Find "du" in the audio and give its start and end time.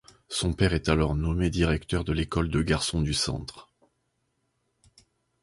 3.03-3.13